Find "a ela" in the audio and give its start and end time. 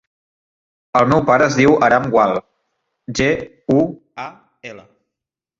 4.25-4.91